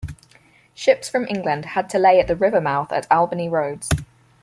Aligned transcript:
Ships 0.73 1.07
from 1.09 1.27
England 1.27 1.63
had 1.63 1.87
to 1.91 1.99
lay 1.99 2.19
at 2.19 2.25
the 2.27 2.35
river 2.35 2.59
mouth 2.59 2.91
at 2.91 3.05
Albany 3.11 3.47
Roads. 3.47 3.87